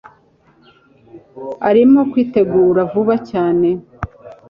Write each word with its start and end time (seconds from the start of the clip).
arimo 1.69 2.01
kwitegura 2.11 2.81
vuba 2.91 3.15
cyane 3.29 3.69